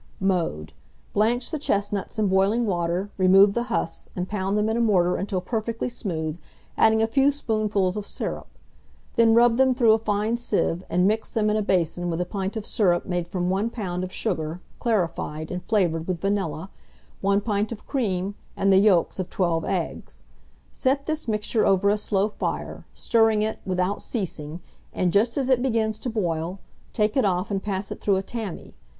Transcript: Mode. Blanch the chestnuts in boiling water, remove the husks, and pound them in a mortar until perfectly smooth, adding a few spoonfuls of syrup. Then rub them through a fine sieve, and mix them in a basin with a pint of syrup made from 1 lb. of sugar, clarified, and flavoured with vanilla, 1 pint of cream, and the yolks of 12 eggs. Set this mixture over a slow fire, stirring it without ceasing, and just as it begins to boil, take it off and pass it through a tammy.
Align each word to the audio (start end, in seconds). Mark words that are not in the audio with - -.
Mode. 0.19 0.73
Blanch 1.13 1.51
the 1.51 1.59
chestnuts 1.59 2.17
in 2.17 2.27
boiling 2.27 2.65
water, 2.65 3.11
remove 3.19 3.53
the 3.53 3.61
husks, 3.69 4.09
and 4.15 4.27
pound 4.27 4.57
them 4.57 4.67
in 4.67 4.75
a 4.75 4.81
mortar 4.81 5.15
until 5.15 5.39
perfectly 5.41 5.89
smooth, 5.89 6.39
adding 6.75 7.03
a 7.03 7.07
few 7.07 7.31
spoonfuls 7.31 7.95
of 7.95 8.07
syrup. 8.07 8.47
Then 9.15 9.35
rub 9.35 9.57
them 9.57 9.75
through 9.75 9.93
a 9.93 9.99
fine 9.99 10.37
sieve, 10.37 10.83
and 10.89 11.05
mix 11.07 11.29
them 11.29 11.51
in 11.51 11.55
a 11.55 11.61
basin 11.61 12.09
with 12.09 12.19
a 12.19 12.25
pint 12.25 12.57
of 12.57 12.65
syrup 12.65 13.05
made 13.05 13.27
from 13.27 13.51
1 13.51 13.69
lb. 13.69 14.03
of 14.03 14.11
sugar, 14.11 14.59
clarified, 14.79 15.51
and 15.51 15.63
flavoured 15.65 16.07
with 16.07 16.21
vanilla, 16.21 16.71
1 17.21 17.39
pint 17.41 17.71
of 17.71 17.85
cream, 17.85 18.33
and 18.57 18.73
the 18.73 18.77
yolks 18.79 19.19
of 19.19 19.29
12 19.29 19.63
eggs. 19.65 20.23
Set 20.71 21.05
this 21.05 21.27
mixture 21.27 21.63
over 21.63 21.91
a 21.91 21.97
slow 21.99 22.29
fire, 22.29 22.87
stirring 22.91 23.43
it 23.43 23.59
without 23.67 24.01
ceasing, 24.01 24.61
and 24.91 25.13
just 25.13 25.37
as 25.37 25.47
it 25.47 25.61
begins 25.61 25.99
to 25.99 26.09
boil, 26.09 26.59
take 26.91 27.15
it 27.15 27.23
off 27.23 27.51
and 27.51 27.61
pass 27.61 27.91
it 27.91 28.01
through 28.01 28.15
a 28.15 28.23
tammy. 28.23 28.73